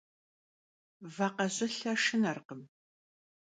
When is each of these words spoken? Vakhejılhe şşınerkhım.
Vakhejılhe 1.15 1.93
şşınerkhım. 2.01 2.61